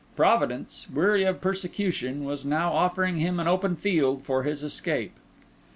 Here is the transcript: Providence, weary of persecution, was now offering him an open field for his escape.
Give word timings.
Providence, 0.15 0.87
weary 0.91 1.25
of 1.25 1.41
persecution, 1.41 2.23
was 2.25 2.43
now 2.43 2.73
offering 2.73 3.17
him 3.17 3.39
an 3.39 3.47
open 3.47 3.75
field 3.75 4.23
for 4.23 4.41
his 4.41 4.63
escape. 4.63 5.13